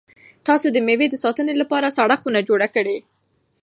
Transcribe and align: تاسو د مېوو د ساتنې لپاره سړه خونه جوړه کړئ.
تاسو 0.47 0.67
د 0.71 0.77
مېوو 0.87 1.07
د 1.11 1.15
ساتنې 1.23 1.53
لپاره 1.61 1.93
سړه 1.97 2.15
خونه 2.21 2.39
جوړه 2.49 2.67
کړئ. 2.75 2.97